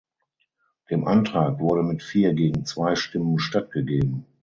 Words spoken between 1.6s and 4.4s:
mit vier gegen zwei Stimmen stattgegeben.